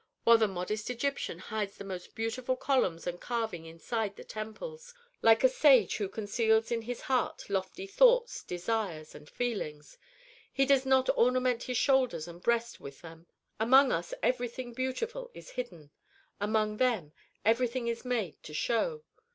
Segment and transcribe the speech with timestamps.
[0.23, 5.43] While the modest Egyptian hides the most beautiful columns and carving inside the temples like
[5.43, 9.99] a sage who conceals in his heart lofty thoughts, desires, and feelings
[10.51, 13.27] he does not ornament his shoulders and breast with them.
[13.59, 15.91] Among us everything beautiful is hidden;
[16.39, 17.11] among them,
[17.45, 19.03] everything is made to show.